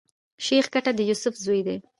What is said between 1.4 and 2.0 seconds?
زوی دﺉ.